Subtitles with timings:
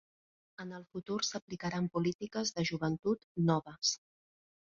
[0.63, 3.93] En el futur s'aplicaran polítiques de joventut noves.